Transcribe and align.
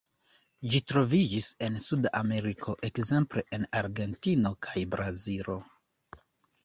Ĝi 0.69 0.79
troviĝis 0.91 1.49
en 1.67 1.77
Suda 1.83 2.13
Ameriko, 2.21 2.75
ekzemple 2.89 3.45
en 3.59 3.69
Argentino 3.83 4.53
kaj 4.69 4.87
Brazilo. 4.95 5.59